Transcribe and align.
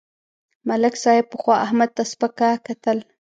ملک 0.67 0.95
صاحب 1.03 1.25
پخوا 1.31 1.55
احمد 1.65 1.89
ته 1.97 2.03
سپکه 2.11 2.49
کتل. 2.65 2.97